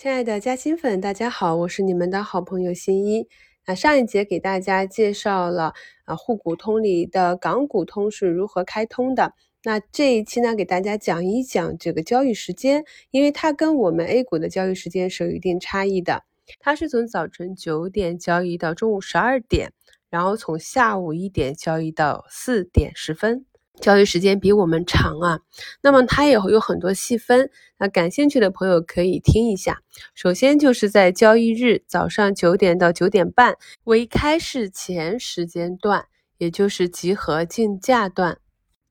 [0.00, 3.28] 亲爱的嘉兴粉，大家好，我是你们的好朋友新一。
[3.66, 5.74] 那上一节给大家介绍了
[6.06, 9.34] 啊沪股通里的港股通是如何开通的。
[9.62, 16.24] 那这一期呢，给大家讲一讲这个交易时间，因为它跟我们 A 股的交易时间是有一定差异的。
[16.60, 19.70] 它是从早晨九点交易到中午十二点，
[20.08, 23.44] 然后从下午一点交易到四点十分。
[23.80, 25.40] 交易时间比我们长啊，
[25.82, 29.80] 那么它也会有很多细分，那感兴趣的朋友可以听一下。
[30.14, 36.04] 首先就是在交易日早上九点到九点半为开市前时间段，
[36.38, 38.38] 也就是集合竞价段。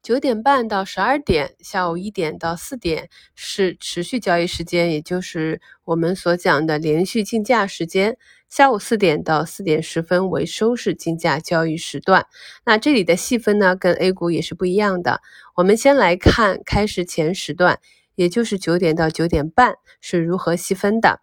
[0.01, 8.17] 九点半到十二点，下午一点到四点是持续交易时间，也就是我们所讲的连续竞价时间。
[8.49, 12.25] 下午四点到四点十分为收市竞价交易时段。
[12.65, 15.21] 那这里的细分呢，跟 A 股也是不一样的。
[15.55, 17.79] 我们先来看开市前时段，
[18.15, 21.21] 也就是九点到九点半是如何细分的。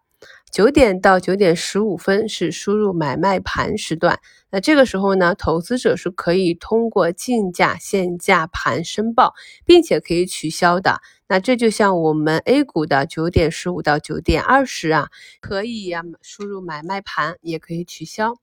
[0.56, 4.18] 九点到九点十五分是输入买卖盘时段，
[4.50, 9.34] 那这个时候呢，投资者是可以通过竞价限价盘申报，
[9.66, 11.02] 并且可以取消的。
[11.28, 15.08] 那这就像我们 A 股的九点十五到九点二十啊，
[15.42, 18.36] 可以呀输入买卖盘，也可以取消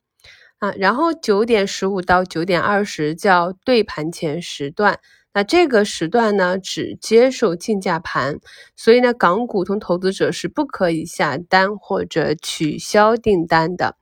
[0.59, 0.72] 啊。
[0.78, 5.00] 然后九点十五到九点二十叫对盘前时段。
[5.34, 8.39] 那这个时段呢，只接受竞价盘，
[8.76, 13.98] 所以呢，港股通投资者是不可以下单或者取消订单的。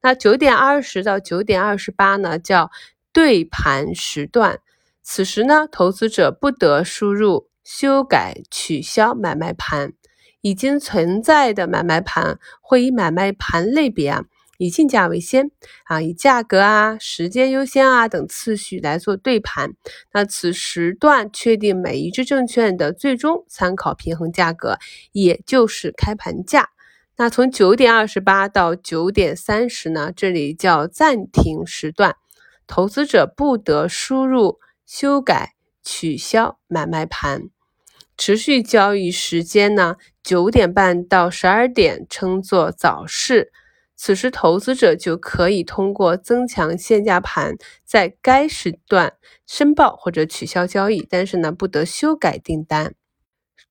[0.00, 2.70] 那九点二十到九点二十八呢，叫
[3.12, 4.60] 对盘时段，
[5.02, 9.92] 此时呢，投资者不得输入修改、取消买卖盘，
[10.40, 14.24] 已经存在的买卖盘会以买卖盘类别啊。
[14.58, 15.50] 以竞价为先
[15.84, 19.72] 啊，以价格啊、时间优先啊等次序来做对盘。
[20.12, 24.78] 那此时段确定每一只证券的最终参考平衡价格，
[25.12, 26.70] 也就是开盘价。
[27.16, 32.16] 那从九点二十八到九点三十呢，这里叫暂停时段，
[32.66, 37.44] 投资者不得输入修改、取消买卖盘。
[38.18, 43.52] 持续交易时间呢，九点半到十二点称作早市。
[43.96, 49.14] 此时，投资者就可以通过增强限价盘，在该时段
[49.46, 52.94] 申报或者取消交易，但是呢，不得修改订单。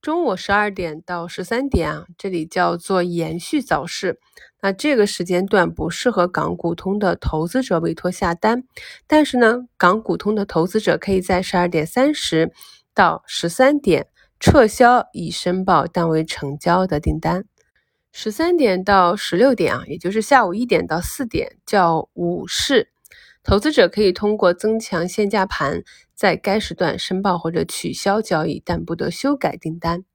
[0.02, 4.19] 中午十二点到十三点啊，这里叫做延续早市。
[4.62, 8.63] 那这个时间段不适合港股通的投资者委托下单，
[9.07, 12.52] 但是呢，港股通的投资者可以在十二点三十
[12.94, 14.07] 到十三点
[14.40, 17.46] 撤销已申报但未成交的订单。
[18.17, 22.87] 十三点到十六点啊，也就是下午一点到四点，叫午市。
[23.43, 25.83] 投资者可以通过增强限价盘，
[26.15, 30.05] 在该时段申报或者取消交易，但不得修改订单。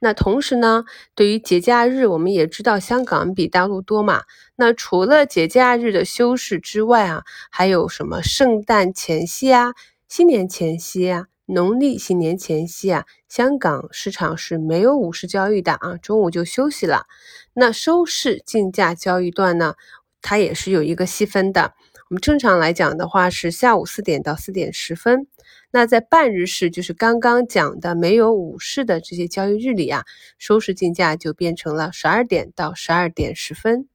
[0.00, 4.24] 那同时呢，对于节假日，我们也知道香港比大陆多嘛。
[4.56, 9.72] 那除了节假日的休市之外啊，还有什么圣诞前夕啊、
[10.08, 11.26] 新年前夕啊？
[11.46, 17.06] 农历新年前夕啊，香港市场是没有午市交易的啊，中午就休息了。
[17.54, 19.74] 那收市竞价交易段呢，
[20.20, 21.74] 它也是有一个细分的。
[22.10, 25.28] 我们正常来讲的话是下午四点到四点十分。
[25.70, 30.04] 那在半日市，就是刚刚讲的没有午市的这些交易日里啊，
[30.38, 33.88] 收市竞价就变成了十二点到十二点十分。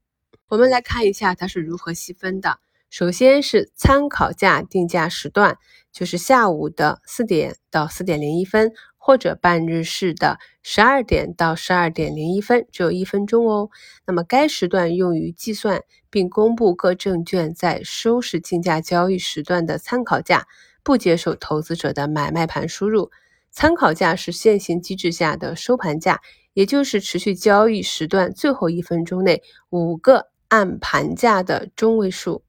[0.47, 2.59] 我们来看一下它是如何细分的。
[2.91, 5.57] 首先是参考价定价时段，
[5.93, 13.69] 就是下午的四点到四点零一分，或者半日市的十二点到十二点零一分，只有一分钟哦。
[14.05, 20.45] 那么该时段用于计算并公布各证券在收市竞价交易时段的参考价，
[20.83, 23.09] 不接受投资者的买卖盘输入。
[23.51, 26.19] 参考价是现行机制下的收盘价，
[26.53, 32.43] 也就是持续交易时段最后一分钟内五个按盘价的中位数。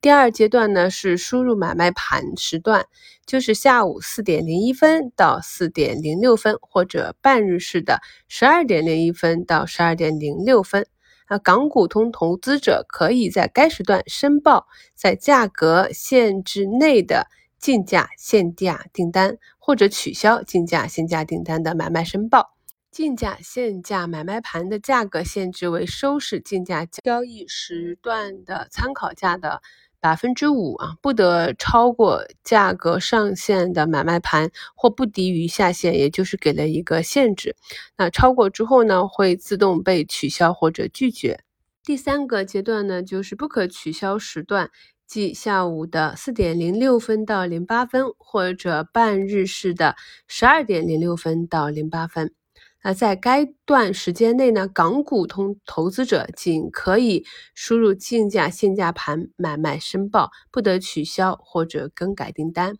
[0.00, 2.84] 第二阶段呢是输入买卖盘时段，
[3.26, 10.86] 就是下午四点零一分到四点零六分，或者半日市的十二点零一分到十二点零六分。
[11.26, 17.26] 啊，港股通投资者可以在该时段申报在价格限制内的
[17.58, 22.55] 竞价限价订单，或者取消竞价限价订单的买卖申报。
[22.96, 29.60] 竞价限价买卖盘的价格限制为收市竞价交易时段的参考价的。
[30.00, 37.54] 百分之五啊，不得超过价格上限的买卖盘，或不低于下限，也就是给了一个限制。
[37.98, 41.40] 那超过之后呢，会自动被取消或者拒绝。
[41.84, 44.70] 第三个阶段呢，就是不可取消时段，
[45.06, 49.96] 即下午的四点零六分到零八分，或者半日市的
[50.26, 52.32] 十二点零六分到零八分。
[52.86, 62.76] 那在该段时间内呢，港股通投资者仅可以输入竞价限价盘买卖申报，不得取消或者更改订单。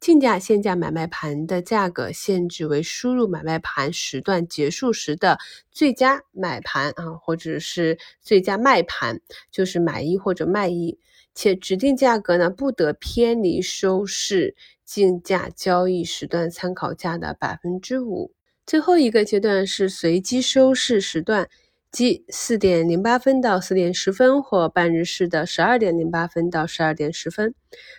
[0.00, 5.36] 竞价限价买卖盘的价格限制为输入买卖盘时段结束时的
[5.70, 9.20] 最佳买盘啊，或者是最佳卖盘，
[9.50, 10.98] 就是买一或者卖一，
[11.34, 14.56] 且指定价格呢不得偏离收市
[14.86, 18.32] 竞价交易时段参考价的百分之五。
[18.72, 21.50] 最后一个阶段是随机收市时段。
[21.90, 27.54] 即四点零八分到四点十分，或半日市的十二点零八分到十二点十分，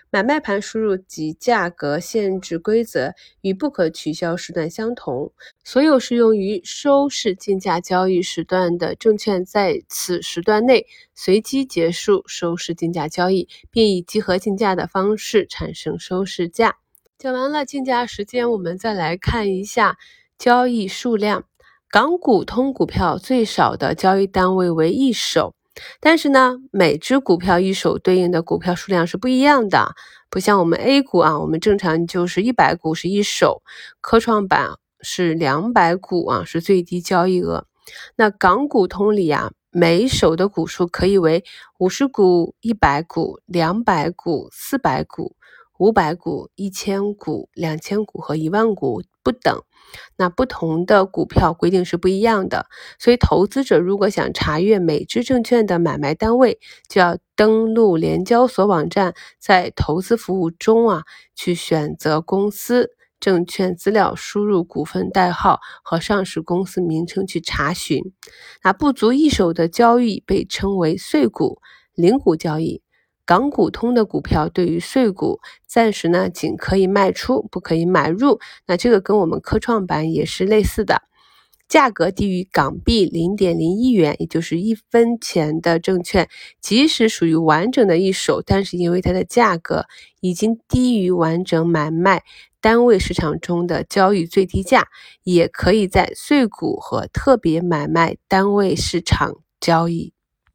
[0.09, 5.31] 买卖盘输入及价格限制规则与不可取消时段相同。
[5.63, 16.77] 所有适用于收市竞价交易时段的证券，在此时段内随机结束收市竞价交易，并以集合竞价的方式产生收市价。
[17.19, 19.97] 讲完了竞价时间，我们再来看一下
[20.43, 21.45] 交易数量。
[21.89, 25.55] 港股通股票最少的交易单位为一手，
[26.01, 29.95] 但是呢，每只股票一手对应的股票数量是不一样的。
[30.29, 33.61] 不像我们 A 股啊，我们正常就是一百股是一手，
[34.01, 37.65] 科创板是两百股啊，是最低交易额。
[38.17, 41.45] 那港股通里啊，每手的股数可以为
[41.79, 45.37] 五十股、一百股、两百股、四百股、
[45.79, 49.63] 五百股、一千股、两千股和一万股不等。
[50.17, 52.65] 那不同的股票规定是不一样的，
[52.97, 56.59] 所以投资者如果想查阅每只证券的买卖单位，
[56.89, 61.03] 就要登录联交所网站，在投资服务中啊，
[61.35, 62.89] 去选择公司
[63.19, 68.01] 证券资料，输入股份代号和上市公司名称去查询。
[68.63, 71.59] 那不足一手的交易被称为碎股、
[71.93, 72.81] 零股交易。
[73.25, 78.39] 港股通的股票对于碎股，暂时呢仅可以卖出，不可以买入。
[78.67, 81.03] 那这个跟我们科创板也是类似的，
[81.69, 86.27] 价格低于港币零点零一元，也就是一分钱的证券，
[86.59, 89.85] 即使属于完整的一手，但是因为它的价格
[90.19, 92.23] 已经低于完整买卖
[92.59, 94.87] 单位市场中的交易最低价，
[95.23, 100.13] 也可以在碎股和特别买卖单位市场交易。